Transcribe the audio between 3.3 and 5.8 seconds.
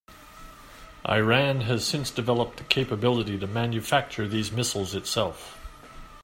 to manufacture these missiles itself.